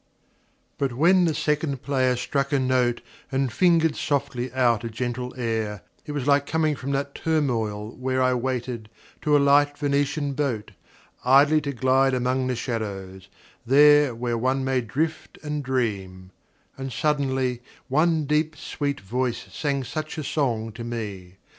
[0.01, 0.07] II.
[0.79, 3.01] But when the second player struck a note
[3.31, 8.19] And fingered softly out a gentle air It was like coming from that turmoil where
[8.19, 8.89] I waited,
[9.21, 10.71] to a light Venetian boat,
[11.23, 13.27] Idly to glide among the shadows,
[13.63, 16.31] there Where one may drift and dream;
[16.79, 21.35] and suddenly One deep sweet voice sang such a song to me.